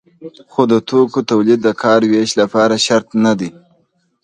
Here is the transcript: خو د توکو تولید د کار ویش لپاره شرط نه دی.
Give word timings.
خو 0.51 0.61
د 0.71 0.73
توکو 0.89 1.19
تولید 1.31 1.59
د 1.63 1.69
کار 1.83 1.99
ویش 2.11 2.31
لپاره 2.41 2.75
شرط 2.85 3.07
نه 3.25 3.33
دی. 3.39 3.49